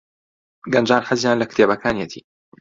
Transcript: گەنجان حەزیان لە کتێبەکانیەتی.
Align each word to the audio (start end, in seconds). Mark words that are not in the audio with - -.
گەنجان 0.73 1.01
حەزیان 1.09 1.37
لە 1.41 1.45
کتێبەکانیەتی. 1.49 2.21